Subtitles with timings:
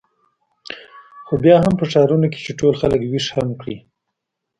[1.25, 3.77] خو بیا هم په ښارونو کې چې ټول خلک وېښ هم وي.